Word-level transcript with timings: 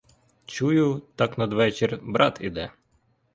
Чую, 0.45 1.01
так 1.17 1.37
надвечір, 1.37 1.99
брат 2.03 2.37
іде. 2.41 2.71